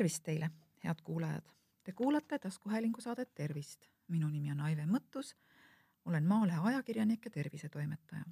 [0.00, 0.50] tervist teile,
[0.84, 1.44] head kuulajad.
[1.84, 3.86] Te kuulate taskuhäälingu saadet Tervist.
[4.08, 5.36] minu nimi on Aive Mõttus.
[6.04, 8.24] olen Maalehe ajakirjanik ja tervisetoimetaja.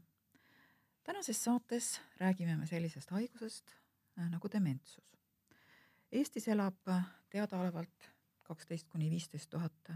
[1.05, 3.71] tänases saates räägime me sellisest haigusest
[4.19, 5.05] äh, nagu dementsus.
[6.13, 6.89] Eestis elab
[7.31, 8.11] teadaolevalt
[8.43, 9.91] kaksteist kuni viisteist tuhat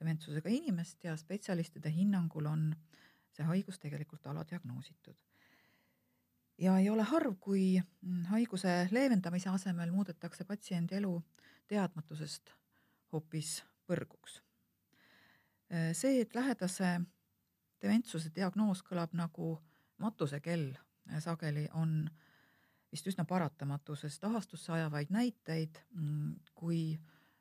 [0.00, 2.76] dementsusega inimest ja spetsialistide hinnangul on
[3.32, 5.27] see haigus tegelikult aladiagnoositud
[6.58, 11.14] ja ei ole harv, kui mm, haiguse leevendamise asemel muudetakse patsiendi elu
[11.68, 12.52] teadmatusest
[13.12, 14.40] hoopis põrguks.
[15.72, 16.98] Äh, see, et lähedase
[17.82, 19.54] dementsuse diagnoos kõlab nagu
[20.02, 22.02] matusekell äh, sageli, on
[22.92, 26.98] vist üsna paratamatu, sest ahastusse ajavaid näiteid, mm, kui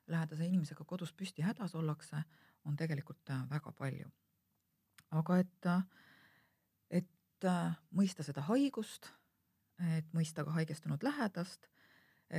[0.08, 2.22] lähedase inimesega kodus püsti hädas ollakse,
[2.66, 4.12] on tegelikult äh, väga palju.
[5.12, 5.68] aga et,
[6.92, 9.12] et mõista seda haigust,
[9.98, 11.68] et mõista ka haigestunud lähedast,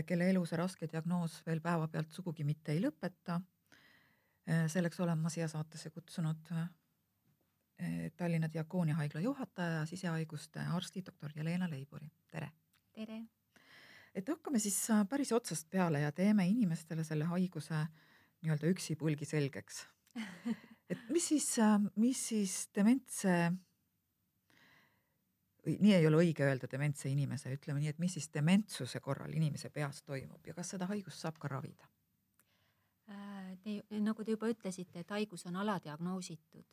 [0.06, 3.40] kelle elu see raske diagnoos veel päevapealt sugugi mitte ei lõpeta.
[4.66, 6.50] selleks olen ma siia saatesse kutsunud
[8.16, 12.50] Tallinna Diakoonia haigla juhataja, sisehaiguste arsti doktor Jelena Leiburi, tere.
[12.92, 13.22] tere.
[14.14, 17.86] et hakkame siis päris otsast peale ja teeme inimestele selle haiguse
[18.42, 19.86] nii-öelda üksipulgi selgeks.
[20.90, 21.56] et mis siis,
[21.96, 23.52] mis siis dementse
[25.66, 29.70] nii ei ole õige öelda dementse inimese, ütleme nii, et mis siis dementsuse korral inimese
[29.70, 31.88] peas toimub ja kas seda haigust saab ka ravida?
[33.10, 36.66] Äh, te, nagu te juba ütlesite, et haigus on aladiagnoositud,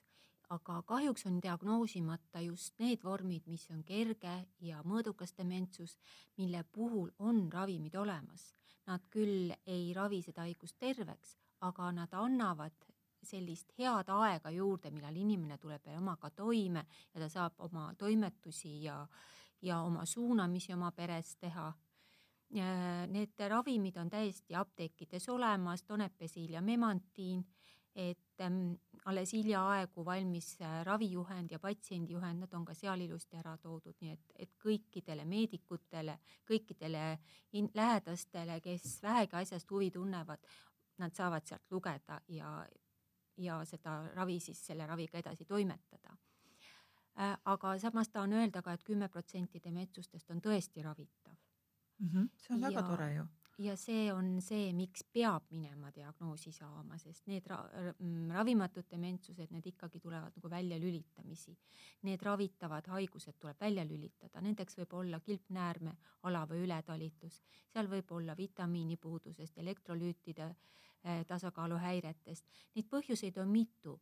[0.55, 5.97] aga kahjuks on diagnoosimata just need vormid, mis on kerge ja mõõdukas dementsus,
[6.37, 8.51] mille puhul on ravimid olemas.
[8.85, 12.75] Nad küll ei ravi seda haigust terveks, aga nad annavad
[13.25, 18.99] sellist head aega juurde, millal inimene tuleb omaga toime ja ta saab oma toimetusi ja,
[19.61, 21.71] ja oma suunamisi oma peres teha.
[23.11, 27.41] Need ravimid on täiesti apteekides olemas, Donepezil ja Memantiin,
[27.95, 28.73] et ähm,
[29.05, 34.11] alles hiljaaegu valmis äh, ravijuhend ja patsiendijuhend, nad on ka seal ilusti ära toodud, nii
[34.11, 36.17] et, et kõikidele meedikutele,
[36.49, 37.03] kõikidele
[37.73, 40.43] lähedastele, kes vähegi asjast huvi tunnevad,
[40.99, 42.57] nad saavad sealt lugeda ja
[43.37, 46.17] ja seda ravi siis selle raviga edasi toimetada.
[47.19, 51.35] Äh, aga samas tahan öelda ka et, et kümme protsenti dementsustest on tõesti ravitav
[51.99, 52.07] mm.
[52.07, 52.29] -hmm.
[52.37, 56.97] see on väga ja, tore ju ja see on see, miks peab minema diagnoosi saama,
[56.97, 57.61] sest need ra
[57.99, 61.55] mm, ravimatud dementsused, need ikkagi tulevad nagu väljalülitamisi.
[62.03, 67.41] Need ravitavad haigused tuleb välja lülitada, nendeks võib olla kilpnäärme ala- või ületalitlus,
[67.71, 70.75] seal võib olla vitamiinipuudusest, elektrolüütide äh,
[71.27, 72.45] tasakaaluhäiretest.
[72.75, 73.99] Neid põhjuseid on mitu.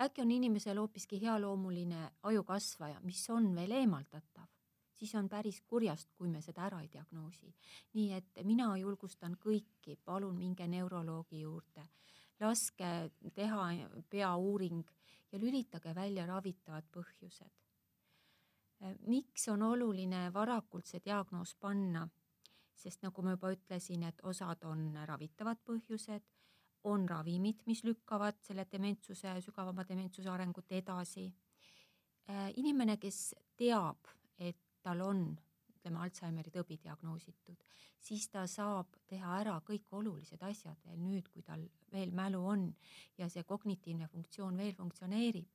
[0.00, 4.46] äkki on inimesel hoopiski healoomuline ajukasvaja, mis on veel eemaldatav,
[4.94, 7.54] siis on päris kurjast, kui me seda ära ei diagnoosi.
[7.94, 11.88] nii et mina julgustan kõiki, palun minge neuroloogi juurde,
[12.40, 13.66] laske teha
[14.10, 14.84] peauuring
[15.32, 17.50] ja lülitage välja ravitavad põhjused.
[19.06, 22.08] Miks on oluline varakult see diagnoos panna?
[22.74, 26.24] Sest nagu ma juba ütlesin, et osad on ravitavad põhjused,
[26.90, 31.28] on ravimid, mis lükkavad selle dementsuse, sügavama dementsuse arengut edasi.
[32.30, 35.24] Äh, inimene, kes teab, et tal on
[35.82, 37.62] ütleme Alžeimeri tõbi diagnoositud,
[37.98, 42.68] siis ta saab teha ära kõik olulised asjad veel nüüd, kui tal veel mälu on
[43.18, 45.48] ja see kognitiivne funktsioon veel funktsioneerib,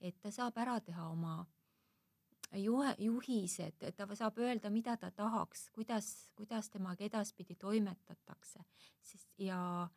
[0.00, 1.38] et ta saab ära teha oma
[2.58, 8.64] juhe, juhised, et ta saab öelda, mida ta tahaks, kuidas, kuidas temaga edaspidi toimetatakse,
[9.00, 9.88] siis ja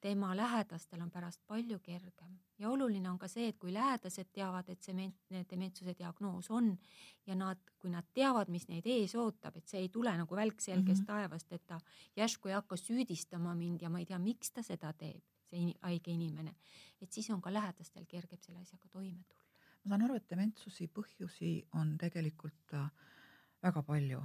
[0.00, 2.36] tema lähedastel on pärast palju kergem.
[2.58, 5.08] Ja oluline on ka see, et kui lähedased teavad, et see
[5.50, 6.74] dementsuse diagnoos on
[7.26, 10.60] ja nad, kui nad teavad, mis neid ees ootab, et see ei tule nagu välk
[10.60, 11.06] selgest mm -hmm.
[11.06, 11.80] taevast, et ta
[12.16, 16.10] järsku ei hakka süüdistama mind ja ma ei tea, miks ta seda teeb, see haige
[16.10, 16.54] inimene,
[17.00, 19.45] et siis on ka lähedastel kergem selle asjaga toime tulla
[19.86, 22.88] ma saan aru, et dementsuse põhjusi on tegelikult äh,
[23.62, 24.22] väga palju.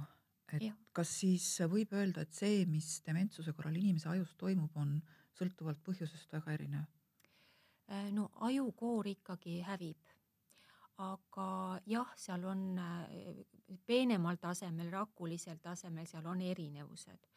[0.52, 0.74] et ja.
[0.92, 4.98] kas siis võib öelda, et see, mis dementsuse korral inimese ajus toimub, on
[5.38, 6.88] sõltuvalt põhjusest väga erinev?
[7.88, 10.10] Äh, no ajukoor ikkagi hävib,
[11.02, 11.46] aga
[11.88, 13.44] jah, seal on äh,
[13.86, 17.30] peenemal tasemel, rakulisel tasemel, seal on erinevused,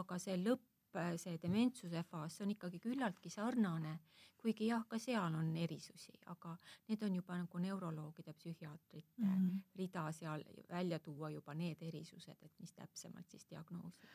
[0.00, 0.77] aga see lõpp
[1.16, 3.98] see dementsuse faas, see on ikkagi küllaltki sarnane,
[4.38, 6.54] kuigi jah, ka seal on erisusi, aga
[6.88, 9.60] need on juba nagu neuroloogide, psühhiaatrite mm -hmm.
[9.76, 14.08] rida seal välja tuua juba need erisused, et mis täpsemalt siis diagnoosida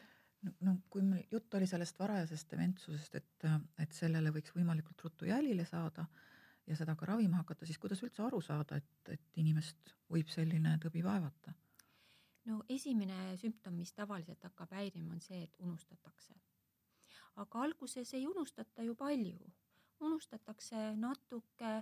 [0.44, 3.48] no, no kui meil jutt oli sellest varajasest dementsusest, et,
[3.80, 6.06] et sellele võiks võimalikult ruttu jälile saada
[6.68, 10.78] ja seda ka ravima hakata, siis kuidas üldse aru saada, et, et inimest võib selline
[10.84, 11.54] tõbi vaevata?
[12.46, 16.36] no esimene sümptom, mis tavaliselt hakkab häirima, on see, et unustatakse
[17.36, 19.52] aga alguses ei unustata ju palju,
[20.04, 21.74] unustatakse natuke,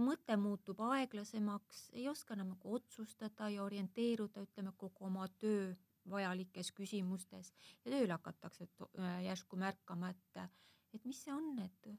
[0.00, 5.74] mõte muutub aeglasemaks, ei oska enam nagu otsustada ja orienteeruda, ütleme kogu oma töö
[6.10, 7.52] vajalikes küsimustes
[7.84, 10.40] ja tööle hakatakse äh, järsku märkama, et,
[10.94, 11.90] et mis see on, et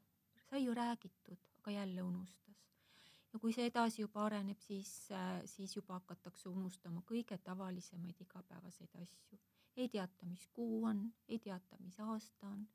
[0.49, 2.57] sai ju räägitud, aga jälle unustas.
[3.33, 8.95] ja kui see edasi juba areneb, siis, äh, siis juba hakatakse unustama kõige tavalisemaid igapäevaseid
[9.03, 9.39] asju.
[9.75, 12.67] Ei teata, mis kuu on, ei teata, mis aasta on,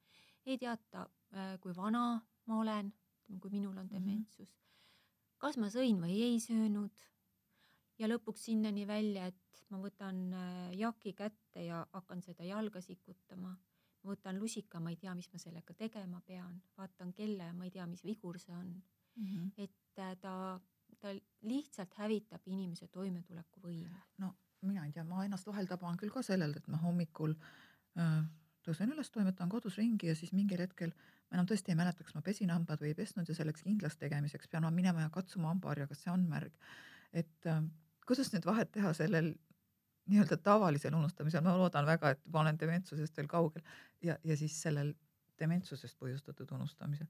[0.46, 2.92] ei teata, äh, kui vana ma olen,
[3.40, 3.94] kui minul on mhm.
[3.94, 5.38] dementsus mm, -hmm.
[5.38, 7.06] kas ma sõin või ei söönud
[7.98, 13.56] ja lõpuks sinnani välja, et ma võtan äh, jaki kätte ja hakkan seda jalga sikutama
[14.06, 17.66] ma võtan lusika, ma ei tea, mis ma sellega tegema pean, vaatan kella ja ma
[17.66, 19.24] ei tea, mis vigur see on mm.
[19.24, 19.52] -hmm.
[19.56, 20.60] et äh, ta,
[21.00, 24.02] ta lihtsalt hävitab inimese toimetulekuvõime.
[24.18, 24.34] no
[24.66, 27.36] mina ei tea, ma ennast vahel taban küll ka sellel, et ma hommikul
[28.00, 28.18] äh,
[28.66, 32.14] tõusen üles, toimetan kodus ringi ja siis mingil hetkel ma enam tõesti ei mäleta, kas
[32.14, 35.50] ma pesin hambad või ei pesnud ja selleks kindlaks tegemiseks pean ma minema ja katsuma
[35.52, 36.54] hambaharja, kas see on märg.
[37.12, 37.62] et äh,
[38.06, 39.34] kuidas nüüd vahet teha sellel
[40.06, 43.62] nii-öelda tavalisel unustamisel, ma loodan väga, et ma olen dementsusest veel kaugel
[44.02, 44.94] ja, ja siis sellel
[45.40, 47.08] dementsusest põhjustatud unustamisel.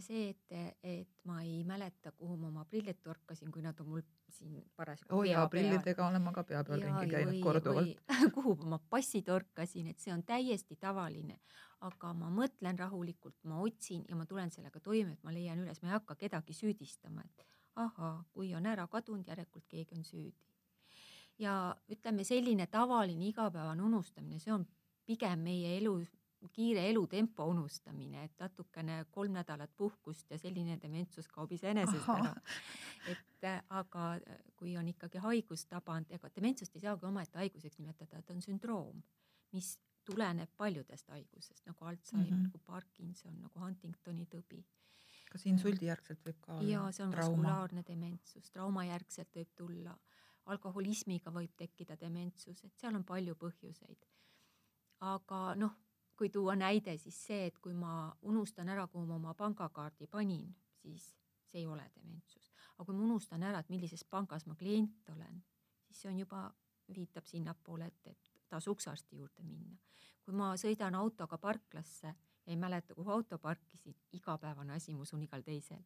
[0.00, 4.02] See, et, et ma ei mäleta, kuhu ma oma prillid torkasin, kui nad on mul
[4.32, 8.02] siin parasjagu oh jaa, prillidega olen ma ka pea peal ringi käinud korduvalt.
[8.36, 11.40] kuhu ma passi torkasin, et see on täiesti tavaline.
[11.80, 15.78] aga ma mõtlen rahulikult, ma otsin ja ma tulen sellega toime, et ma leian üles,
[15.82, 17.46] ma ei hakka kedagi süüdistama, et
[17.78, 20.48] ahaa, kui on ära kadunud, järelikult keegi on süüdi
[21.38, 24.66] ja ütleme, selline tavaline igapäevane unustamine, see on
[25.06, 25.94] pigem meie elu,
[26.52, 32.34] kiire elutempo unustamine, et natukene kolm nädalat puhkust ja selline dementsus kaob iseenesest ära.
[33.12, 37.78] et äh, aga äh, kui on ikkagi haigus tabanud, ega dementsust ei saagi omaette haiguseks
[37.78, 39.02] nimetada, ta on sündroom,
[39.52, 42.42] mis tuleneb paljudest haigusest nagu Alžeimer mm, -hmm.
[42.42, 44.64] nagu Parkinson, nagu Huntingtoni tõbi
[45.32, 46.68] kas insuldijärgselt võib ka olla?
[46.68, 47.34] jaa, see on trauma.
[47.36, 49.98] vaskulaarne dementsus, traumajärgselt võib tulla
[50.52, 54.06] alkoholismiga võib tekkida dementsus, et seal on palju põhjuseid.
[55.00, 55.76] aga noh,
[56.18, 60.48] kui tuua näide, siis see, et kui ma unustan ära, kuhu ma oma pangakaardi panin,
[60.82, 61.12] siis
[61.46, 62.50] see ei ole dementsus.
[62.76, 65.42] aga kui ma unustan ära, et millises pangas ma klient olen,
[65.86, 66.48] siis see on juba,
[66.94, 69.76] viitab sinnapoole, et, et tasuks arsti juurde minna.
[70.24, 72.14] kui ma sõidan autoga parklasse
[72.48, 75.82] ei mäleta, kuhu auto parkisin, igapäevane asi, ma usun igal teisel.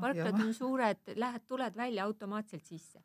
[0.00, 3.04] parklad on suured, lähed, tuled välja automaatselt sisse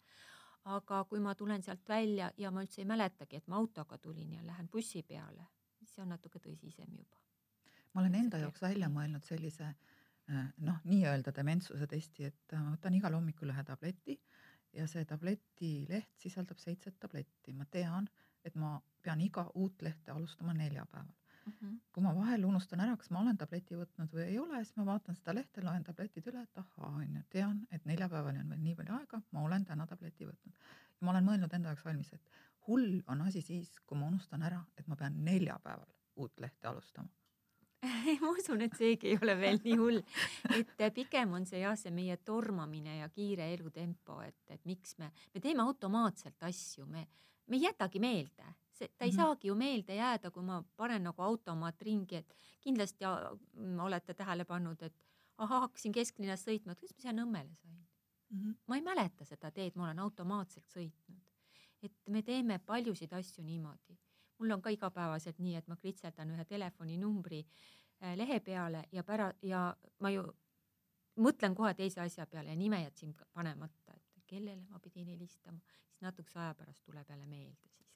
[0.66, 4.34] aga kui ma tulen sealt välja ja ma üldse ei mäletagi, et ma autoga tulin
[4.34, 5.48] ja lähen bussi peale,
[5.91, 7.17] see on natuke tõsisem juba.
[7.93, 12.75] ma olen enda jaoks välja mõelnud sellise äh, noh, nii-öelda dementsuse testi, et äh, ma
[12.75, 14.19] võtan igal hommikul ühe tableti
[14.73, 18.07] ja see tableti leht sisaldab seitset tabletti, ma tean,
[18.45, 21.53] et ma pean iga uut lehte alustama neljapäeval mm.
[21.61, 21.79] -hmm.
[21.93, 24.85] kui ma vahel unustan ära, kas ma olen tableti võtnud või ei ole, siis ma
[24.85, 28.75] vaatan seda lehte, loen tabletid üle, et ahaa, onju, tean, et neljapäevani on veel nii
[28.79, 30.71] palju aega, ma olen täna tableti võtnud.
[31.01, 34.62] ma olen mõelnud enda jaoks valmis, et hull on asi siis, kui ma unustan ära,
[34.78, 35.90] et ma pean neljapäeval
[36.22, 37.10] uut lehte alustama
[38.22, 40.02] ma usun, et seegi ei ole veel nii hull,
[40.54, 45.10] et pigem on see jah, see meie tormamine ja kiire elutempo, et, et miks me,
[45.34, 47.08] me teeme automaatselt asju, me,
[47.50, 49.15] me ei jätagi meelde see, ta ei mm -hmm.
[49.15, 53.06] saagi ju meelde jääda, kui ma panen nagu automaat ringi, et kindlasti
[53.53, 54.96] mm, olete tähele pannud, et
[55.38, 57.88] ahah, hakkasin kesklinnas sõitma, et kuidas ma siia Nõmmele sain
[58.30, 58.39] mm.
[58.39, 58.56] -hmm.
[58.68, 61.30] ma ei mäleta seda teed, ma olen automaatselt sõitnud.
[61.81, 63.97] Et me teeme paljusid asju niimoodi.
[64.41, 69.33] mul on ka igapäevaselt nii, et ma kritseldan ühe telefoninumbri äh, lehe peale ja pära-
[69.41, 70.23] ja ma ju
[71.21, 75.59] mõtlen kohe teise asja peale ja nime jätsin panemata, et kellele ma pidin helistama,
[75.89, 77.95] siis natukese aja pärast tuleb jälle meelde siis,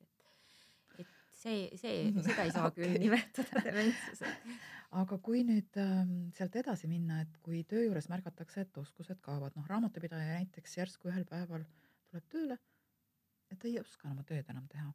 [0.99, 2.83] et see, see, seda ei saa okay.
[2.85, 4.61] küll nimetada dementsuseks.
[5.01, 9.55] aga kui nüüd ähm, sealt edasi minna, et kui töö juures märgatakse, et oskused kaovad,
[9.57, 11.65] noh, raamatupidaja näiteks järsku ühel päeval
[12.09, 12.59] tuleb tööle,
[13.55, 14.91] et ei oska oma tööd enam teha.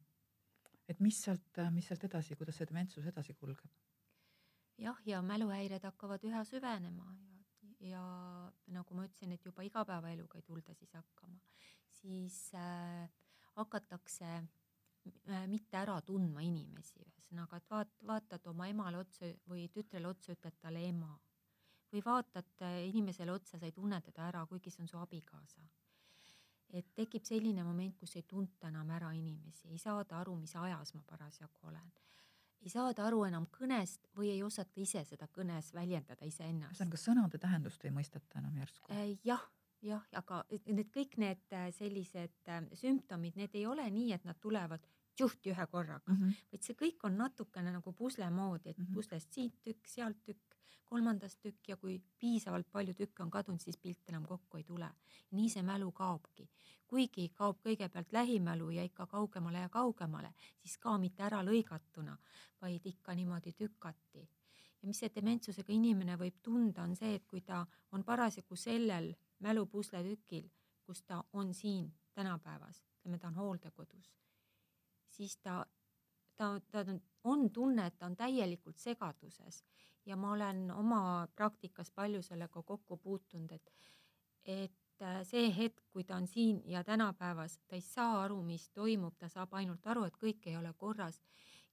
[0.87, 3.69] et mis sealt, mis sealt edasi, kuidas see dementsus edasi kulgeb?
[4.77, 7.43] jah, ja mäluhäired hakkavad üha süvenema ja,
[7.91, 8.05] ja
[8.77, 11.39] nagu ma ütlesin, et juba igapäevaeluga ei tulda siis hakkama,
[11.99, 13.09] siis äh,
[13.57, 14.41] hakatakse
[15.01, 20.35] Äh, mitte ära tundma inimesi, ühesõnaga, et vaat-, vaatad oma emale otsa või tütrele otsa,
[20.35, 21.11] ütled talle ema.
[21.91, 25.65] või vaatad äh, inimesele otsa, sa ei tunne teda ära, kuigi see on su abikaasa.
[26.73, 30.93] Et tekib selline moment, kus ei tunta enam ära inimesi, ei saada aru, mis ajas
[30.93, 31.91] ma parasjagu olen.
[32.61, 36.77] ei saada aru enam kõnest või ei osata ise seda kõnes väljendada iseennast.
[36.77, 38.91] ühesõnaga sõnade tähendust ei mõisteta enam järsku?
[38.93, 39.47] Äh, jah
[39.81, 44.85] jah, aga need kõik need sellised sümptomid, need ei ole nii, et nad tulevad
[45.21, 46.47] tšuhti ühe korraga mm, -hmm.
[46.51, 48.93] vaid see kõik on natukene nagu pusle moodi, et Mhm.
[48.93, 50.57] puslest siit tükk, sealt tükk,
[50.91, 54.89] kolmandast tükk ja kui piisavalt palju tükke on kadunud, siis pilt enam kokku ei tule.
[55.31, 56.49] nii see mälu kaobki,
[56.87, 62.17] kuigi kaob kõigepealt lähimälu ja ikka kaugemale ja kaugemale, siis ka mitte ära lõigatuna,
[62.61, 64.27] vaid ikka niimoodi tükati.
[64.81, 69.13] ja mis see dementsusega inimene võib tunda, on see, et kui ta on parasjagu sellel
[69.39, 70.49] mälupusletükil,
[70.83, 74.11] kus ta on siin tänapäevas, ütleme, ta on hooldekodus,
[75.11, 75.65] siis ta,
[76.35, 76.85] ta, ta
[77.23, 79.63] on, tunne, et ta on täielikult segaduses
[80.05, 83.71] ja ma olen oma praktikas palju sellega kokku puutunud, et,
[84.45, 88.69] et äh, see hetk, kui ta on siin ja tänapäevas, ta ei saa aru, mis
[88.69, 91.21] toimub, ta saab ainult aru, et kõik ei ole korras.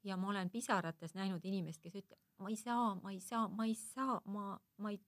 [0.04, 3.64] ja ma olen pisarates näinud inimest, kes ütleb, ma ei saa, ma ei saa, ma
[3.66, 5.00] ei saa, ma, ma ei.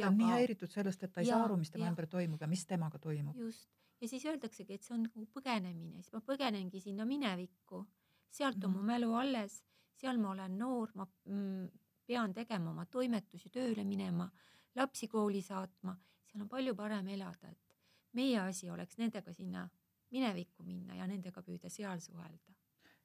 [0.00, 2.40] ta on nii häiritud sellest, et ta ei ja, saa aru, mis tema ümber toimub
[2.40, 3.36] ja mis temaga toimub.
[3.36, 3.70] just,
[4.02, 7.84] ja siis öeldaksegi, et see on nagu põgenemine, siis ma põgenengi sinna minevikku,
[8.30, 8.78] sealt on Mhm.
[8.78, 9.60] mu mälu alles,
[9.94, 11.68] seal ma olen noor, ma mm,
[12.06, 14.26] pean tegema oma toimetusi, tööle minema,
[14.74, 15.94] lapsi kooli saatma,
[16.26, 17.76] seal on palju parem elada, et
[18.18, 19.68] meie asi oleks nendega sinna
[20.10, 22.52] minevikku minna ja nendega püüda seal suhelda.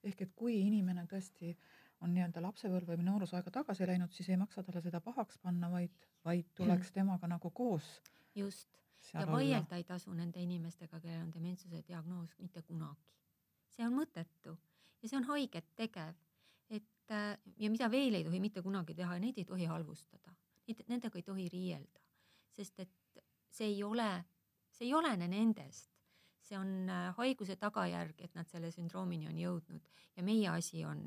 [0.04, 1.56] ehk et kui inimene tõesti
[2.02, 5.92] on nii-öelda lapsepõlve või noorusaega tagasi läinud, siis ei maksa talle seda pahaks panna, vaid,
[6.26, 8.02] vaid tuleks temaga nagu koos
[8.36, 8.70] just,
[9.14, 13.14] ja vaielda ei tasu nende inimestega, kellel on dementsuse diagnoos mitte kunagi.
[13.70, 14.58] see on mõttetu
[15.02, 16.16] ja see on haiget tegev,
[16.70, 20.34] et äh, ja mida veel ei tohi mitte kunagi teha, neid ei tohi halvustada,
[20.88, 22.02] nendega ei tohi riielda,
[22.56, 24.10] sest et see ei ole,
[24.72, 25.94] see ei olene nendest.
[26.48, 29.88] See on äh, haiguse tagajärg, et nad selle sündroomini on jõudnud.
[30.16, 31.02] Ja meie asi on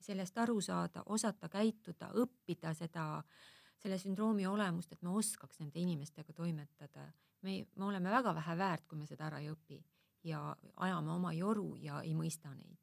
[0.00, 3.04] sellest aru saada, osata käituda, õppida seda,
[3.82, 7.08] selle sündroomi olemust, et me oskaks nende inimestega toimetada.
[7.42, 9.80] me, me oleme väga vähe väärt, kui me seda ära ei õpi
[10.24, 12.78] ja ajame oma joru ja ei mõista neid.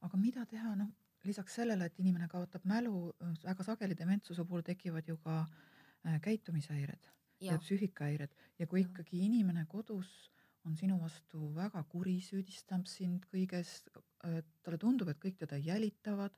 [0.00, 0.90] aga mida teha, noh,
[1.24, 3.12] lisaks sellele, et inimene kaotab mälu,
[3.44, 7.08] väga sageli dementsuse puhul tekivad ju ka äh, käitumishäired
[7.40, 8.88] ja, ja psüühikahäired ja kui Ja.
[8.88, 10.30] ikkagi inimene kodus
[10.64, 13.88] on sinu vastu väga kuri, süüdistab sind kõiges,
[14.20, 16.34] talle tundub, et kõik teda jälitavad.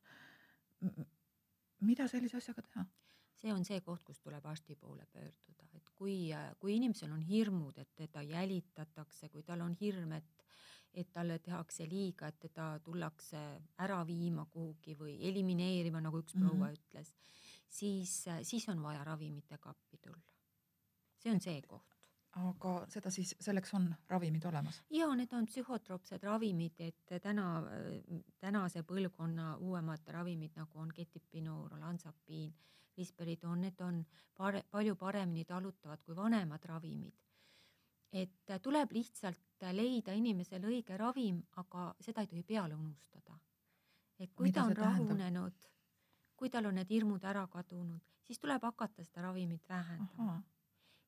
[1.80, 2.84] mida sellise asjaga teha?
[3.40, 6.30] See on see koht, kus tuleb arsti poole pöörduda, et kui,
[6.60, 10.36] kui inimesel on hirmud, et teda jälitatakse, kui tal on hirm, et
[10.92, 13.38] et talle tehakse liiga, et teda tullakse
[13.78, 16.42] ära viima kuhugi või elimineerima, nagu üks Mhm.
[16.42, 16.78] proua mm -hmm.
[16.78, 17.14] ütles,
[17.68, 20.20] siis, siis on vaja ravimitega appi tulla.
[21.18, 22.00] see on see koht
[22.38, 24.82] aga seda siis, selleks on ravimid olemas?
[24.90, 27.62] ja need on psühhotroopsed ravimid, et täna,
[28.38, 31.74] tänase põlvkonna uuemad ravimid nagu on ketipinoor,
[33.00, 34.04] olanzapiin, risperidon, need on
[34.36, 37.14] pare, palju paremini talutavad kui vanemad ravimid.
[38.12, 43.38] et tuleb lihtsalt leida inimesele õige ravim, aga seda ei tohi peale unustada.
[44.18, 45.66] et kui Mida ta on rahunenud,
[46.36, 50.42] kui tal on need hirmud ära kadunud, siis tuleb hakata seda ravimit vähendama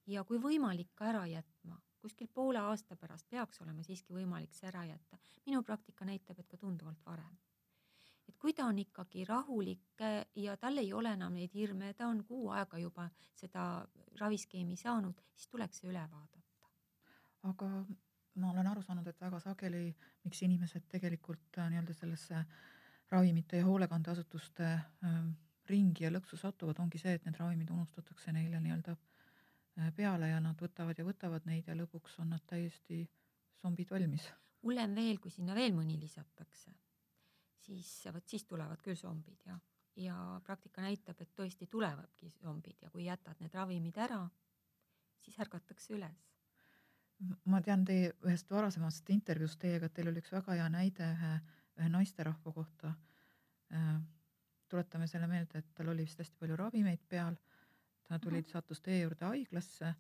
[0.07, 4.69] ja kui võimalik ka ära jätma, kuskil poole aasta pärast peaks olema siiski võimalik see
[4.69, 5.19] ära jätta.
[5.47, 7.39] minu praktika näitab, et ka tunduvalt varem.
[8.29, 10.05] Et kui ta on ikkagi rahulik
[10.37, 13.87] ja tal ei ole enam neid hirme, ta on kuu aega juba seda
[14.21, 16.41] raviskeemi saanud, siis tuleks see üle vaadata.
[17.43, 17.69] aga
[18.35, 19.87] ma olen aru saanud, et väga sageli,
[20.25, 22.45] miks inimesed tegelikult äh, nii-öelda sellesse
[23.13, 25.17] ravimite ja hoolekandeasutuste äh,
[25.69, 30.41] ringi ja lõksu satuvad, ongi see, et need ravimid unustatakse neile nii-öelda äh, peale ja
[30.45, 33.05] nad võtavad ja võtavad neid ja lõpuks on nad täiesti
[33.61, 34.31] zombid valmis.
[34.63, 36.73] hullem veel, kui sinna veel mõni lisatakse,
[37.63, 39.59] siis vot siis tulevad küll zombid ja,
[39.97, 44.21] ja praktika näitab, et tõesti tulevadki zombid ja kui jätad need ravimid ära,
[45.23, 46.29] siis ärgatakse üles
[47.45, 51.33] ma tean teie ühest varasemast intervjuust teiega, et teil oli üks väga hea näide ühe,
[51.79, 52.95] ühe naisterahva kohta.
[54.69, 57.37] tuletame selle meelde, et tal oli vist hästi palju ravimeid peal.
[58.09, 58.53] ta tuli mm, -hmm.
[58.53, 59.95] sattus teie juurde haiglasse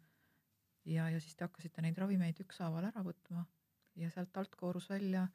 [0.85, 3.45] ja, ja siis te hakkasite neid ravimeid ükshaaval ära võtma
[3.97, 5.28] ja sealt alt koorus välja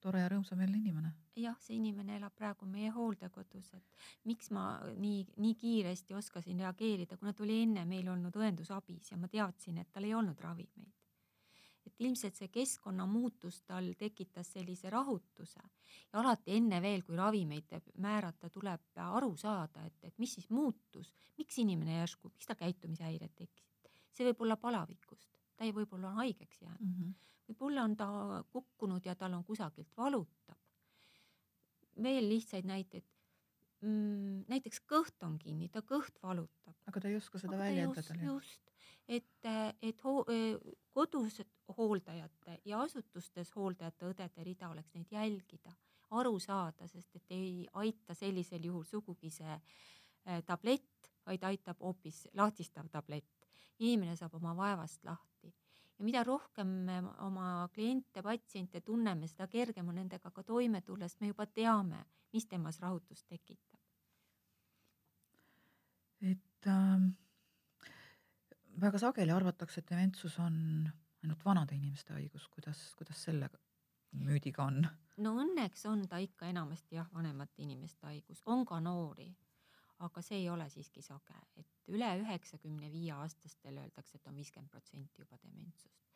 [0.00, 1.12] tore ja rõõmsameelne inimene.
[1.38, 7.16] jah, see inimene elab praegu meie hooldekodus, et miks ma nii, nii kiiresti oskasin reageerida,
[7.16, 10.98] kuna ta oli enne meil olnud õendusabis ja ma teadsin, et tal ei olnud ravimeid
[11.88, 17.72] et ilmselt see keskkonnamuutus tal tekitas sellise rahutuse ja alati enne veel, kui ravimeid
[18.04, 23.34] määrata, tuleb aru saada, et, et mis siis muutus, miks inimene järsku, miks tal käitumishäired
[23.34, 23.90] tekkisid.
[24.12, 27.16] see võib olla palavikust, ta ei võib-olla on haigeks jäänud mm -hmm.,
[27.48, 28.08] võib-olla on ta
[28.52, 30.58] kukkunud ja tal on kusagilt valutab.
[32.02, 33.04] veel lihtsaid näiteid
[33.80, 34.44] mm,.
[34.48, 36.76] näiteks kõht on kinni, ta kõht valutab.
[36.86, 38.18] aga ta ei oska seda väljendada.
[38.22, 38.72] just,
[39.08, 39.50] et,
[39.82, 40.24] et ho
[40.92, 41.42] kodus
[41.76, 45.74] hooldajate ja asutustes hooldajate õdede rida oleks neid jälgida
[46.10, 52.26] aru saada, sest et ei aita sellisel juhul sugugi see äh, tablett, vaid aitab hoopis
[52.34, 53.34] lahtistav tablett.
[53.78, 55.52] inimene saab oma vaevast lahti
[55.98, 61.08] ja mida rohkem me oma kliente, patsiente tunneme, seda kergem on nendega ka toime tulla,
[61.08, 63.80] sest me juba teame, mis temas rahutust tekitab.
[66.20, 67.02] et äh,
[68.80, 70.88] väga sageli arvatakse, et dementsus on
[71.22, 73.50] ainult vanade inimeste haigus, kuidas, kuidas selle
[74.12, 74.82] müüdiga on?
[75.18, 79.28] no õnneks on ta ikka enamasti jah, vanemate inimeste haigus, on ka noori,
[79.98, 84.70] aga see ei ole siiski sage, et üle üheksakümne viie aastastel öeldakse, et on viiskümmend
[84.70, 86.06] protsenti juba dementsust.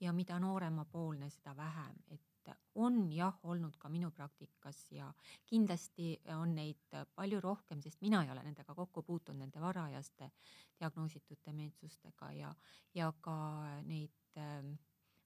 [0.00, 2.22] ja mida nooremapoolne, seda vähem, et
[2.74, 5.12] on jah olnud ka minu praktikas ja
[5.46, 10.30] kindlasti on neid palju rohkem, sest mina ei ole nendega kokku puutunud, nende varajaste
[10.80, 12.54] diagnoositud dementsustega ja,
[12.94, 13.36] ja ka
[13.84, 14.76] neid ähm,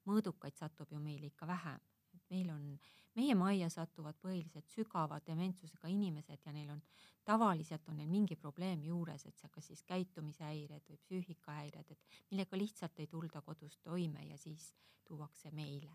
[0.09, 1.81] mõõdukaid satub ju meil ikka vähem.
[2.15, 2.79] et meil on,
[3.15, 6.83] meie majja satuvad põhiliselt sügava dementsusega inimesed ja neil on,
[7.25, 12.57] tavaliselt on neil mingi probleem juures, et see kas siis käitumishäired või psüühikahäired, et millega
[12.57, 14.73] lihtsalt ei tulda kodus toime ja siis
[15.05, 15.93] tuuakse meile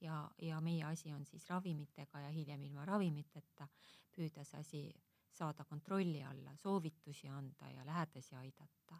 [0.00, 3.68] ja, ja meie asi on siis ravimitega ja hiljem ilma ravimiteta
[4.14, 4.82] püüda see asi
[5.30, 8.98] saada kontrolli alla, soovitusi anda ja lähedasi aidata.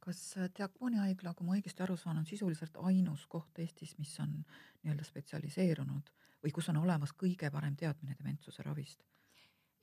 [0.00, 4.36] kas Diakooni haigla, kui ma õigesti aru saan, on sisuliselt ainus koht Eestis, mis on
[4.82, 6.12] nii-öelda spetsialiseerunud
[6.46, 9.02] või kus on olemas kõige parem teadmine dementsuse ravist?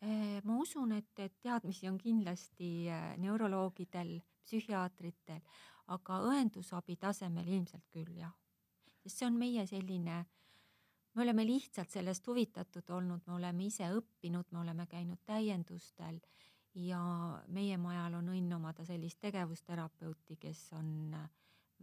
[0.04, 5.44] Äh, ma usun, et, et teadmisi on kindlasti äh, neuroloogidel, psühhiaatritel,
[5.96, 8.34] aga õendusabi tasemel ilmselt küll jah.
[9.04, 10.32] sest see on meie selline äh,
[11.16, 16.20] me oleme lihtsalt sellest huvitatud olnud, me oleme ise õppinud, me oleme käinud täiendustel
[16.74, 17.02] ja
[17.54, 21.14] meie majal on õnn omada sellist tegevusterapeuti, kes on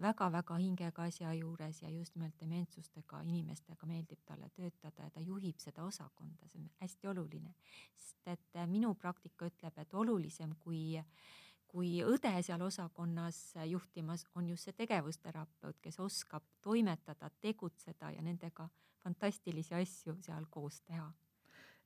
[0.01, 5.59] väga-väga hingega asja juures ja just nimelt dementsustega inimestega meeldib talle töötada ja ta juhib
[5.59, 7.55] seda osakonda, see on hästi oluline.
[7.97, 10.99] sest et minu praktika ütleb, et olulisem kui
[11.71, 18.69] kui õde seal osakonnas juhtimas on just see tegevusterapeut, kes oskab toimetada, tegutseda ja nendega
[19.05, 21.11] fantastilisi asju seal koos teha.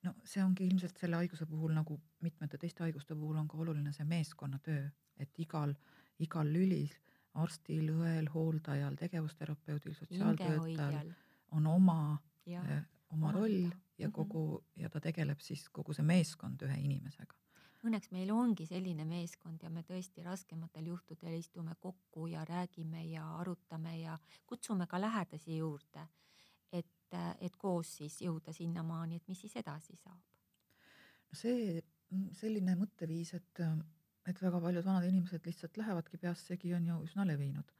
[0.04, 3.92] no see ongi ilmselt selle haiguse puhul nagu mitmete teiste haiguste puhul on ka oluline
[3.92, 5.74] see meeskonnatöö, et igal,
[6.18, 6.98] igal lülis,
[7.34, 11.12] arstil, õel, hooldajal, tegevusterapeudil, sotsiaaltöötajal
[11.54, 14.14] on oma, eh, oma roll ja mhm.
[14.14, 17.40] kogu ja ta tegeleb siis kogu see meeskond ühe inimesega
[17.84, 23.26] õnneks meil ongi selline meeskond ja me tõesti raskematel juhtudel istume kokku ja räägime ja
[23.36, 26.06] arutame ja kutsume ka lähedasi juurde
[26.78, 30.20] et, et koos siis jõuda sinnamaani, et mis siis edasi saab.
[31.30, 31.82] no see
[32.38, 33.62] selline mõtteviis, et,
[34.26, 37.72] et väga paljud vanad inimesed lihtsalt lähevadki peast segi, on ju üsna levinud.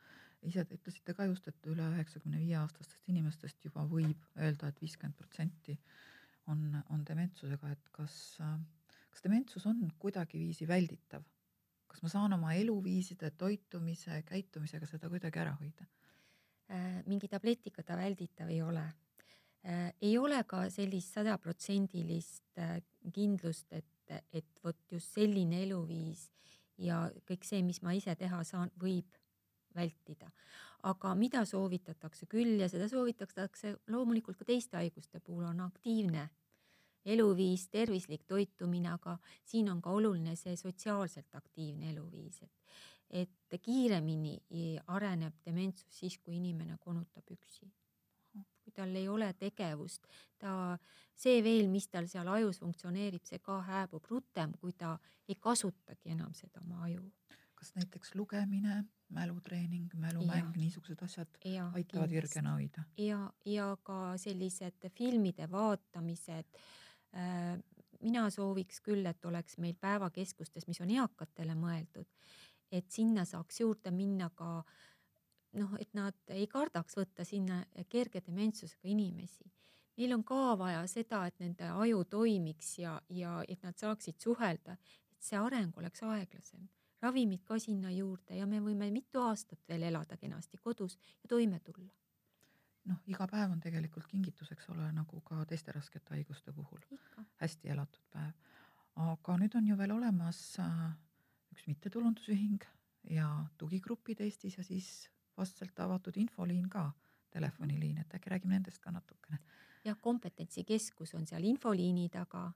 [0.45, 4.77] ise te ütlesite ka just, et üle üheksakümne viie aastastest inimestest juba võib öelda et,
[4.77, 5.79] et viiskümmend protsenti
[6.53, 8.17] on, on dementsusega, et kas,
[9.11, 11.25] kas dementsus on kuidagiviisi välditav?
[11.95, 15.87] kas ma saan oma eluviiside, toitumise, käitumisega seda kuidagi ära hoida?
[16.75, 18.83] Äh, mingi tabletiga ta välditav ei ole.
[19.63, 22.81] Äh, ei ole ka sellist sajaprotsendilist äh,
[23.15, 26.29] kindlust, et, et vot just selline eluviis
[26.79, 29.19] ja kõik see, mis ma ise teha saan, võib
[29.75, 30.31] vältida.
[30.85, 36.29] aga mida soovitatakse küll ja seda soovitatakse loomulikult ka teiste haiguste puhul, on aktiivne
[37.05, 42.53] eluviis, tervislik toitumine, aga siin on ka oluline see sotsiaalselt aktiivne eluviis, et
[43.14, 44.40] et kiiremini
[44.90, 47.69] areneb dementsus siis, kui inimene konutab üksi.
[48.75, 50.07] Tal ei ole tegevust,
[50.39, 50.77] ta,
[51.15, 54.97] see veel, mis tal seal ajus funktsioneerib, see ka hääbub rutem, kui ta
[55.29, 57.05] ei kasutagi enam seda oma aju.
[57.55, 62.85] kas näiteks lugemine, mälutreening, mälumäng, niisugused asjad ja, aitavad virgena hoida?
[62.99, 66.59] ja, ja ka sellised filmide vaatamised
[67.17, 67.57] äh,
[68.05, 72.09] mina sooviks küll, et oleks meil päevakeskustes, mis on eakatele mõeldud,
[72.73, 74.63] et sinna saaks juurde minna ka
[75.55, 79.51] noh, et nad ei kardaks võtta sinna kerge dementsusega inimesi.
[79.97, 84.75] Neil on ka vaja seda, et nende aju toimiks ja, ja et nad saaksid suhelda,
[85.12, 86.69] et see areng oleks aeglasem.
[87.05, 91.61] ravimid ka sinna juurde ja me võime mitu aastat veel elada kenasti kodus ja toime
[91.61, 91.93] tulla.
[92.85, 96.81] noh, iga päev on tegelikult kingitus, eks ole, nagu ka teiste raskete haiguste puhul.
[97.43, 98.33] hästi elatud päev.
[98.97, 100.90] aga nüüd on ju veel olemas äh,
[101.53, 102.67] üks mittetulundusühing
[103.11, 106.90] ja tugigrupid Eestis ja siis vastselt avatud infoliin ka,
[107.31, 109.38] telefoniliin, et äkki räägime nendest ka natukene.
[109.85, 112.53] jah, kompetentsikeskus on seal infoliini taga,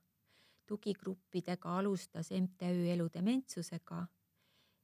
[0.65, 4.07] tugigruppidega alustas MTÜ Elu dementsusega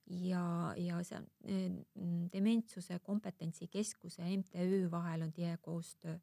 [0.05, 6.17] ja, ja see on mm, dementsuse kompetentsikeskuse MTÜ vahel on tihe koostöö.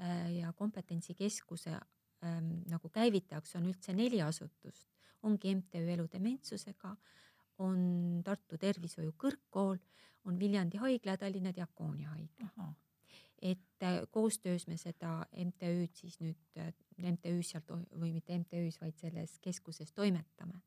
[0.00, 4.88] Äh, ja kompetentsikeskuse ähm, nagu käivitajaks on üldse neli asutust,
[5.22, 6.96] ongi MTÜ Elu dementsusega,
[7.58, 9.78] on Tartu Tervishoiu Kõrgkool,
[10.24, 12.74] on Viljandi Haigla ja Tallinna Diakoonia Haigla.
[13.42, 18.96] et äh, koostöös me seda MTÜ-d siis nüüd, äh, MTÜ-s seal või mitte MTÜ-s, vaid
[18.96, 20.62] selles keskuses toimetame.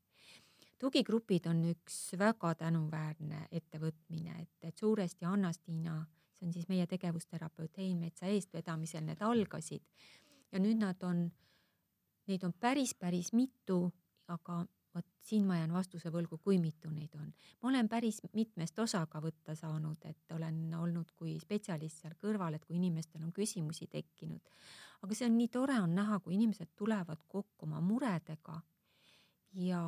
[0.78, 5.96] Tugigrupid on üks väga tänuväärne ettevõtmine, et, et suuresti Anna-Stiina,
[6.38, 9.82] see on siis meie tegevusterapeut Hein Metsa eestvedamisel need algasid.
[10.52, 11.24] Ja nüüd nad on,
[12.30, 13.88] neid on päris, päris mitu,
[14.28, 14.62] aga
[14.98, 17.32] vot siin ma jään vastuse võlgu, kui mitu neid on.
[17.62, 22.64] ma olen päris mitmest osaga võtta saanud, et olen olnud kui spetsialist seal kõrval, et
[22.64, 24.50] kui inimestel on küsimusi tekkinud.
[25.02, 28.60] aga see on nii tore on näha, kui inimesed tulevad kokku oma muredega
[29.52, 29.82] ja,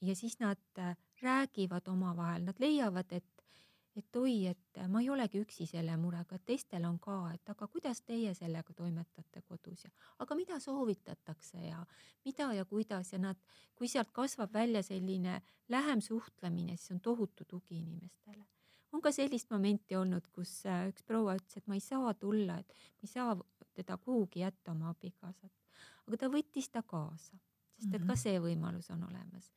[0.00, 3.31] ja siis nad äh, räägivad omavahel, nad leiavad, et
[3.96, 7.68] et oi, et ma ei olegi üksi selle murega, et teistel on ka, et aga
[7.68, 9.90] kuidas teie sellega toimetate kodus ja
[10.24, 11.82] aga mida soovitatakse ja
[12.24, 13.40] mida ja kuidas ja nad,
[13.76, 18.46] kui sealt kasvab välja selline lähem suhtlemine, siis on tohutu tugi inimestele.
[18.92, 22.58] on ka sellist momenti olnud, kus äh, üks proua ütles, et ma ei saa tulla,
[22.60, 23.36] et ma ei saa
[23.74, 25.52] teda kuhugi jätta, oma abikaasat,
[26.06, 27.36] aga ta võttis ta kaasa,
[27.78, 28.20] sest et ka mhm.
[28.24, 29.52] see võimalus on olemas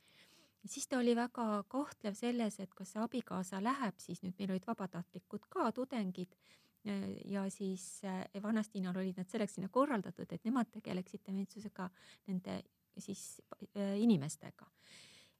[0.65, 4.67] siis ta oli väga kahtlev selles, et kas see abikaasa läheb, siis nüüd meil olid
[4.67, 6.35] vabatahtlikud ka tudengid
[7.25, 11.89] ja siis eh, Vanastinal olid nad selleks sinna korraldatud, et nemad tegeleksid dementsusega
[12.27, 12.61] nende
[12.97, 13.41] siis
[13.73, 14.67] eh, inimestega.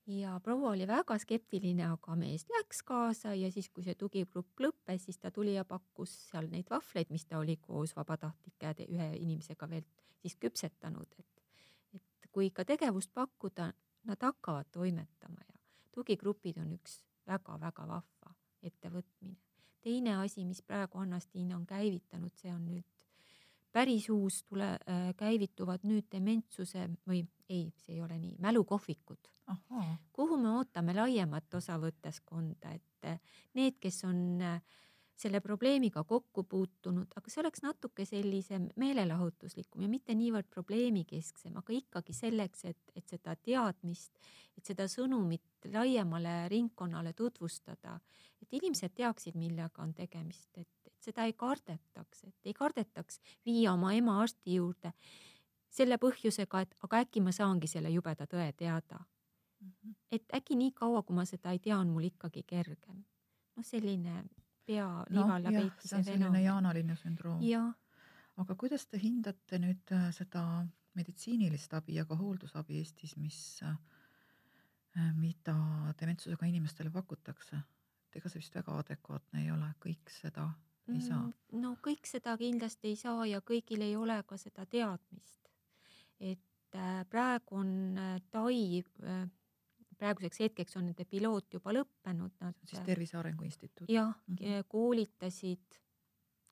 [0.08, 5.06] ja proua oli väga skeptiline, aga mees läks kaasa ja siis, kui see tugigrupp lõppes,
[5.06, 9.70] siis ta tuli ja pakkus seal neid vahvleid, mis ta oli koos vabatahtlike ühe inimesega
[9.70, 9.86] veel
[10.22, 11.44] siis küpsetanud, et,
[11.94, 13.72] et kui ikka tegevust pakkuda,
[14.06, 15.60] nad hakkavad toimetama ja
[15.92, 19.38] tugigrupid on üks väga-väga vahva ettevõtmine.
[19.82, 23.06] teine asi, mis praegu Anna-Stiina on käivitanud, see on nüüd
[23.76, 29.32] päris uus tule äh,, käivituvad nüüd dementsuse või ei, see ei ole nii, mälukohvikud.
[30.14, 33.20] kuhu me ootame laiemat osavõtteskonda, et äh,
[33.54, 34.62] need, kes on äh,
[35.16, 41.74] selle probleemiga kokku puutunud, aga see oleks natuke sellisem meelelahutuslikum ja mitte niivõrd probleemikesksem, aga
[41.74, 44.20] ikkagi selleks, et, et seda teadmist,
[44.58, 47.96] et seda sõnumit laiemale ringkonnale tutvustada,
[48.44, 53.74] et inimesed teaksid, millega on tegemist, et, et seda ei kardetaks, et ei kardetaks viia
[53.74, 54.92] oma ema arsti juurde
[55.76, 59.72] selle põhjusega, et aga äkki ma saangi selle jubeda tõe teada mm.
[59.72, 59.96] -hmm.
[60.12, 63.06] et äkki nii kaua, kui ma seda ei tea, on mul ikkagi kergem.
[63.56, 64.24] noh, selline
[64.66, 67.44] pea nivalla no, peitmise see on selline jaanaline sündroom.
[67.46, 67.72] jah.
[68.42, 73.76] aga kuidas te hindate nüüd äh, seda meditsiinilist abi ja ka hooldusabi Eestis, mis, äh,
[75.20, 75.56] mida
[76.00, 77.62] dementsusega inimestele pakutakse?
[78.08, 80.50] et ega see vist väga adekvaatne ei ole, kõik seda
[80.88, 81.24] ei saa.
[81.26, 85.50] Mm, no kõik seda kindlasti ei saa ja kõigil ei ole ka seda teadmist.
[86.20, 87.72] et äh, praegu on
[88.32, 88.84] Tai
[90.06, 92.56] praeguseks hetkeks on nende piloot juba lõppenud, nad.
[92.70, 93.90] siis Tervise Arengu Instituut.
[93.90, 95.80] jah mm -hmm., koolitasid,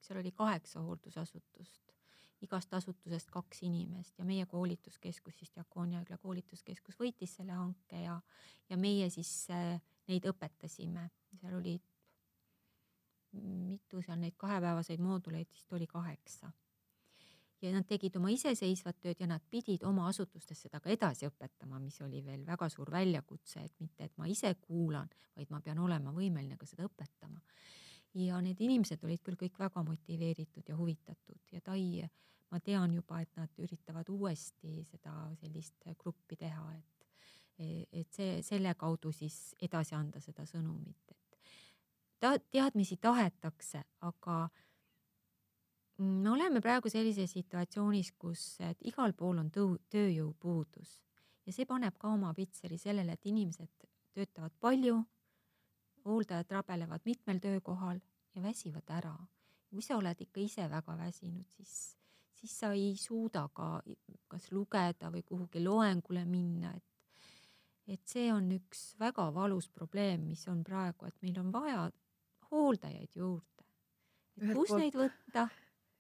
[0.02, 1.94] seal oli kaheksa hooldusasutust,
[2.42, 8.20] igast asutusest kaks inimest ja meie koolituskeskus siis Diakoonia haigla koolituskeskus võitis selle hanke ja,
[8.70, 11.10] ja meie siis äh, neid õpetasime,
[11.42, 11.82] seal olid
[13.42, 16.52] mitu seal neid kahepäevaseid mooduleid vist oli kaheksa
[17.64, 21.80] ja nad tegid oma iseseisvat tööd ja nad pidid oma asutustes seda ka edasi õpetama,
[21.80, 25.80] mis oli veel väga suur väljakutse, et mitte, et ma ise kuulan, vaid ma pean
[25.80, 27.42] olema võimeline ka seda õpetama.
[28.14, 32.10] ja need inimesed olid küll kõik väga motiveeritud ja huvitatud ja Tai,
[32.52, 37.08] ma tean juba, et nad üritavad uuesti seda sellist gruppi teha, et,
[37.92, 41.40] et see, selle kaudu siis edasi anda seda sõnumit, et
[42.20, 44.50] ta, teadmisi tahetakse, aga
[45.98, 51.00] me oleme praegu sellises situatsioonis, kus igal pool on tõu-, tööjõupuudus
[51.46, 55.00] ja see paneb ka oma pitseri sellele, et inimesed töötavad palju,
[56.06, 58.00] hooldajad rabelevad mitmel töökohal
[58.36, 59.16] ja väsivad ära.
[59.74, 61.98] kui sa oled ikka ise väga väsinud, siis,
[62.38, 63.82] siis sa ei suuda ka
[64.30, 66.84] kas lugeda või kuhugi loengule minna, et
[67.88, 71.90] et see on üks väga valus probleem, mis on praegu, et meil on vaja
[72.52, 73.66] hooldajaid juurde.
[74.54, 74.80] kus poolt...
[74.80, 75.48] neid võtta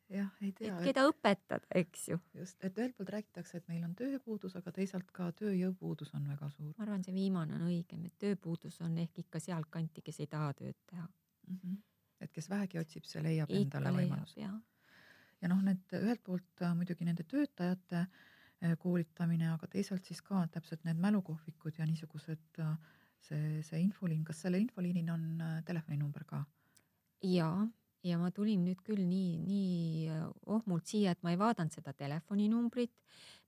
[0.10, 0.74] jah, ei tea.
[0.74, 2.18] et keda õpetada, eks ju.
[2.38, 6.50] just, et ühelt poolt räägitakse, et meil on tööpuudus, aga teisalt ka tööjõupuudus on väga
[6.54, 6.74] suur.
[6.78, 10.54] ma arvan, see viimane on õigem, et tööpuudus on ehk ikka sealtkanti, kes ei taha
[10.60, 11.58] tööd teha mm.
[11.58, 11.78] -hmm.
[12.22, 14.42] et kes vähegi otsib, see leiab ikka endale võimaluse.
[15.42, 20.48] ja noh, need ühelt poolt äh, muidugi nende töötajate äh, koolitamine, aga teisalt siis ka
[20.52, 22.76] täpselt need mälukohvikud ja niisugused äh,
[23.20, 26.46] see, see infoliin, kas sellel infoliinil on telefoninumber ka?
[27.24, 27.68] jaa
[28.04, 31.96] ja ma tulin nüüd küll nii, nii äh, ohmult siia, et ma ei vaadanud seda
[31.98, 32.94] telefoninumbrit.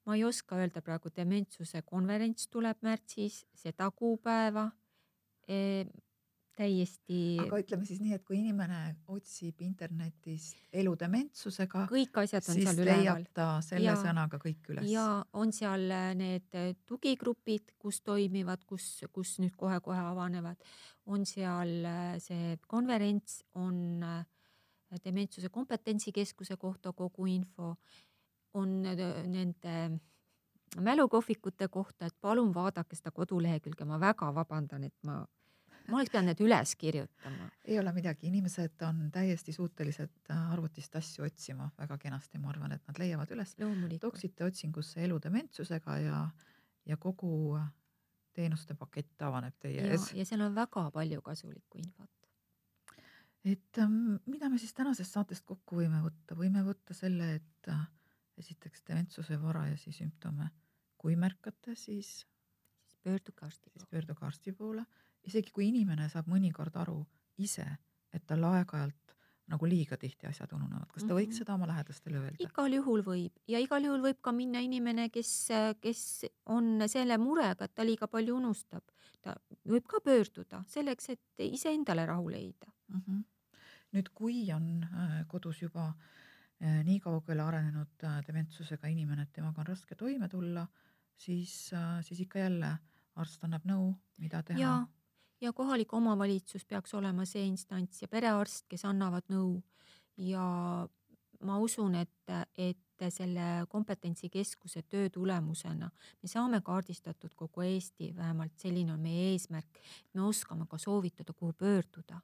[0.06, 4.70] ma ei oska öelda praegu, dementsuse konverents tuleb märtsis, seda kuupäeva
[5.48, 5.86] e,.
[6.56, 7.36] täiesti.
[7.44, 8.78] aga ütleme siis nii, et kui inimene
[9.12, 14.88] otsib internetist elu dementsusega, kõik asjad on seal üleval ta selle Ja- sõnaga kõik üles.
[14.88, 20.64] ja on seal äh, need äh, tugigrupid, kus toimivad, kus, kus nüüd kohe-kohe avanevad,
[21.12, 21.76] on seal
[22.24, 24.24] see konverents, on äh,
[25.04, 27.76] dementsuse kompetentsikeskuse kohta kogu info,
[28.54, 30.00] on nende
[30.82, 35.20] mälukohvikute kohta, et palun vaadake seda kodulehekülge, ma väga vabandan, et ma,
[35.88, 37.50] ma oleks pidanud need üles kirjutama.
[37.66, 42.76] ei ole midagi, inimesed on täiesti suutelised äh, arvutist asju otsima väga kenasti, ma arvan,
[42.76, 43.56] et nad leiavad üles.
[44.02, 46.20] toksite otsingusse elu dementsusega ja,
[46.86, 47.60] ja kogu
[48.36, 50.12] teenuste pakett avaneb teie ja, ees.
[50.14, 52.25] ja seal on väga palju kasulikku infot.
[53.46, 57.84] Et ähm, mida me siis tänasest saatest kokku võime võtta, võime võtta selle, et äh,
[58.42, 60.50] esiteks dementsuse varajasi sümptome,
[60.98, 62.26] kui märkate, siis,
[62.84, 63.90] siis pöörduge arsti siis poole.
[63.92, 64.86] pöörduge arsti poole,
[65.24, 67.04] isegi kui inimene saab mõnikord aru
[67.38, 67.66] ise,
[68.14, 69.14] et tal aeg-ajalt
[69.48, 71.38] nagu liiga tihti asjad ununevad, kas ta võiks Mhm.
[71.38, 72.38] seda oma lähedastele öelda?
[72.40, 75.48] igal juhul võib ja igal juhul võib ka minna inimene, kes,
[75.82, 78.82] kes on selle murega, et ta liiga palju unustab.
[79.22, 82.68] ta võib ka pöörduda selleks, et iseendale rahu leida.
[82.90, 83.02] mm.
[83.08, 83.24] -hmm.
[83.96, 89.64] Nüüd, kui on äh, kodus juba äh, nii kaugele arenenud äh, dementsusega inimene, et temaga
[89.64, 90.66] on raske toime tulla,
[91.16, 91.72] siis
[92.04, 92.74] siis ikka jälle
[93.16, 94.60] arst annab nõu, mida teha.
[94.60, 94.74] ja,
[95.42, 99.62] ja kohalik omavalitsus peaks olema see instants ja perearst, kes annavad nõu
[100.18, 100.44] ja
[101.46, 105.90] ma usun, et, et selle kompetentsikeskuse töö tulemusena
[106.22, 109.80] me saame kaardistatud kogu Eesti, vähemalt selline on meie eesmärk.
[110.14, 112.22] me oskame ka soovitada, kuhu pöörduda.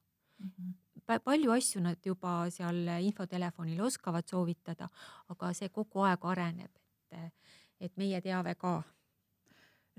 [1.19, 4.87] Palju asju nad juba seal infotelefonil oskavad soovitada,
[5.33, 6.71] aga see kogu aeg areneb,
[7.11, 8.81] et, et meie teave ka.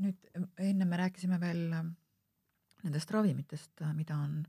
[0.03, 0.29] nüüd
[0.59, 1.89] enne me rääkisime veel äh,
[2.83, 4.41] nendest ravimitest, mida on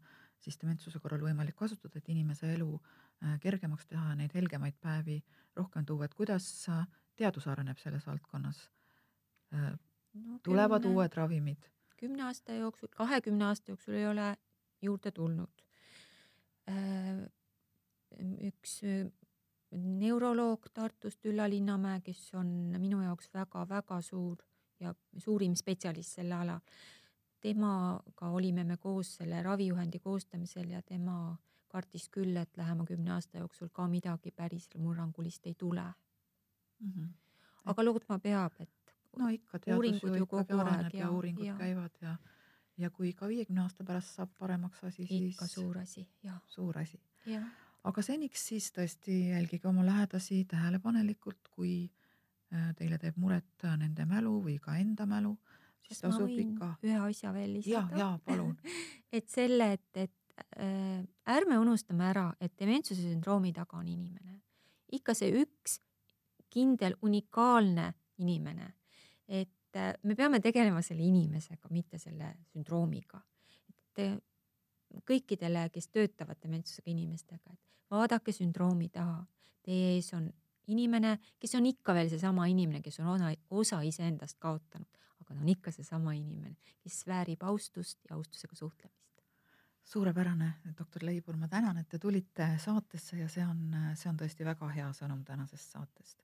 [0.44, 5.20] siis dementsuse korral võimalik kasutada, et inimese elu äh, kergemaks teha ja neid helgemaid päevi
[5.56, 8.70] rohkem tuua, et kuidas äh, teadus areneb selles valdkonnas?
[9.54, 11.68] no, tulevad kümne, uued ravimid?
[12.00, 14.32] kümne aasta jooksul, kahekümne aasta jooksul ei ole
[14.82, 15.63] juurde tulnud.
[18.48, 18.82] Üks
[19.74, 22.48] neuroloog Tartust, Ülla Linnamäe, kes on
[22.78, 24.44] minu jaoks väga-väga suur
[24.80, 26.60] ja suurim spetsialist selle alal.
[27.44, 31.36] temaga olime me koos selle ravijuhendi koostamisel ja tema
[31.68, 35.84] kartis küll, et lähema kümne aasta jooksul ka midagi päris murrangulist ei tule.
[36.80, 36.92] mm.
[36.92, 37.10] -hmm.
[37.66, 41.92] aga lootma peab, et no ikka, teadus uuringud ju aeg areneb ja uuringud ja- käivad
[42.02, 42.16] ja
[42.78, 46.78] ja kui ka viiekümne aasta pärast saab paremaks asi, siis ikka suur asi ja, suur
[46.82, 47.02] asi.
[47.26, 47.44] ja
[47.88, 51.76] aga seniks siis tõesti jälgige oma lähedasi tähelepanelikult, kui
[52.54, 55.36] äh, teile teeb muret äh, nende mälu või ka enda mälu,
[55.88, 56.74] siis tasub ikka.
[56.86, 58.00] ühe asja veel ja, lisada?
[58.00, 58.56] ja palun.
[59.18, 61.02] et selle, et, et äh,
[61.36, 64.40] ärme unustame ära, et dementsuse sündroomi taga on inimene,
[64.94, 65.82] ikka see üks
[66.54, 68.74] kindel unikaalne inimene,
[69.28, 73.22] et äh, me peame tegelema selle inimesega, mitte selle sündroomiga.
[73.70, 74.18] et äh,
[75.10, 79.24] kõikidele, kes töötavad dementsusega inimestega, et vaadake sündroomi taha.
[79.64, 80.28] Teie ees on
[80.68, 85.40] inimene, kes on ikka veel seesama inimene, kes on osa, osa iseendast kaotanud, aga ta
[85.40, 89.00] on ikka seesama inimene, kes väärib austust ja austusega suhtlemist.
[89.84, 94.46] suurepärane, doktor Leibur, ma tänan, et te tulite saatesse ja see on, see on tõesti
[94.48, 96.24] väga hea sõnum tänasest saatest.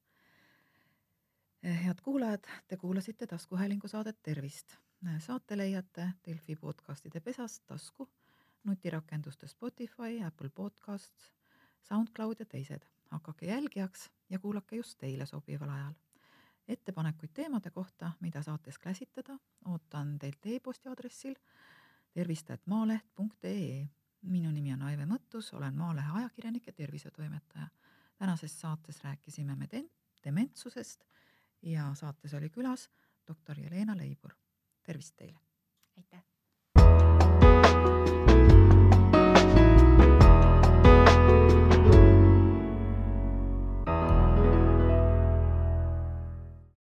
[1.63, 4.75] Head kuulajad, te kuulasite taskuhäälingu saadet Tervist.
[5.17, 8.09] saate leiate Delfi podcastide pesast tasku,
[8.63, 11.33] nutirakenduste Spotify, Apple Podcasts,
[11.81, 12.81] SoundCloud ja teised.
[13.11, 15.93] hakake jälgijaks ja kuulake just teile sobival ajal.
[16.67, 21.35] ettepanekuid teemade kohta, mida saates käsitleda, ootan teilt e-posti aadressil
[22.13, 23.87] tervist.maaleht.ee.
[24.21, 27.67] minu nimi on Aive Mõttus, olen Maalehe ajakirjanik ja tervisetoimetaja.
[28.17, 29.67] tänases saates rääkisime me
[30.23, 31.03] dementsusest
[31.61, 32.89] ja saates oli külas
[33.27, 34.33] doktor Jelena Leibur.
[34.83, 35.39] tervist teile!
[35.97, 36.23] aitäh!